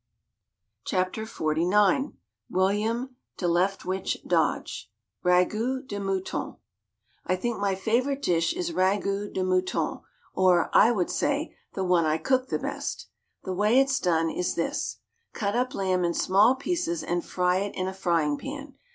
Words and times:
WRITTEN! 0.91 1.27
FOR, 1.27 1.53
MEN 1.53 1.69
BY 1.69 1.93
MEN 1.93 2.01
XLIX 2.01 2.15
WtUiam 2.51 3.09
De 3.37 3.45
Leftwich 3.45 4.17
Dodge 4.27 4.91
RAGOUT 5.21 5.85
DE 5.85 5.99
MOUTON 5.99 6.55
I 7.27 7.35
think 7.35 7.59
my 7.59 7.75
favorite 7.75 8.23
dish 8.23 8.51
is 8.55 8.71
"Ragout 8.71 9.33
de 9.33 9.43
Mouton," 9.43 9.99
or, 10.33 10.71
I 10.73 10.89
would 10.91 11.11
say, 11.11 11.55
the 11.73 11.83
one 11.83 12.05
I 12.07 12.17
cook 12.17 12.47
the 12.49 12.57
best. 12.57 13.09
The 13.43 13.53
way 13.53 13.77
it's 13.79 13.99
done 13.99 14.31
is 14.31 14.55
this: 14.55 14.97
Cut 15.33 15.55
up 15.55 15.75
lamb 15.75 16.03
in 16.03 16.15
small 16.15 16.55
pieces 16.55 17.03
and 17.03 17.23
fry 17.23 17.57
it 17.57 17.75
in 17.75 17.87
a 17.87 17.93
frying 17.93 18.39
pan. 18.39 18.73